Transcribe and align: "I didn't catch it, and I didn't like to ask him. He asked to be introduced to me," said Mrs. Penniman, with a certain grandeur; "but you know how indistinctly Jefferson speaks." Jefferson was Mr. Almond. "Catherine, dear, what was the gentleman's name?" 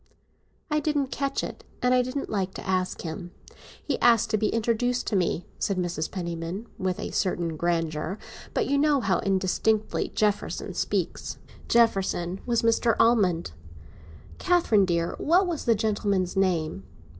"I 0.71 0.79
didn't 0.79 1.11
catch 1.11 1.43
it, 1.43 1.63
and 1.79 1.93
I 1.93 2.01
didn't 2.01 2.27
like 2.27 2.55
to 2.55 2.67
ask 2.67 3.01
him. 3.01 3.29
He 3.83 3.99
asked 3.99 4.31
to 4.31 4.37
be 4.39 4.47
introduced 4.47 5.05
to 5.05 5.15
me," 5.15 5.45
said 5.59 5.77
Mrs. 5.77 6.09
Penniman, 6.09 6.65
with 6.79 6.99
a 6.99 7.11
certain 7.11 7.55
grandeur; 7.55 8.17
"but 8.55 8.65
you 8.65 8.79
know 8.79 9.01
how 9.01 9.19
indistinctly 9.19 10.11
Jefferson 10.15 10.73
speaks." 10.73 11.37
Jefferson 11.67 12.41
was 12.47 12.63
Mr. 12.63 12.95
Almond. 12.99 13.51
"Catherine, 14.39 14.85
dear, 14.85 15.13
what 15.19 15.45
was 15.45 15.65
the 15.65 15.75
gentleman's 15.75 16.35
name?" 16.35 16.81